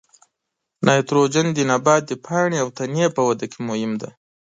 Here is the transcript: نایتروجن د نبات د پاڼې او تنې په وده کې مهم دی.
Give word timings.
نایتروجن 0.85 1.47
د 1.53 1.59
نبات 1.71 2.01
د 2.07 2.11
پاڼې 2.25 2.57
او 2.63 2.67
تنې 2.77 3.05
په 3.15 3.21
وده 3.27 3.45
کې 3.51 3.59
مهم 3.69 3.91
دی. 4.01 4.09